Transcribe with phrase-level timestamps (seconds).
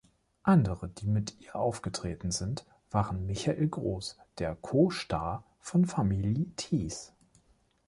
[0.41, 7.13] Andere, die mit ihr aufgetreten sind, waren Michael Gross, der Co-Star von „Family Ties“.